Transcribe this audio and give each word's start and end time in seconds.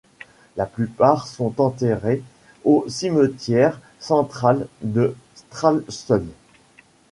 La 0.57 0.65
plupart 0.65 1.27
sont 1.27 1.61
enterrés 1.61 2.23
au 2.63 2.85
cimetière 2.89 3.79
central 3.99 4.65
de 4.81 5.15
Stralsund. 5.35 6.25